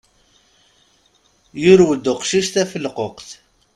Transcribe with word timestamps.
Yurew-d 1.61 2.05
uqcic 2.13 2.47
tafelquqt. 2.53 3.29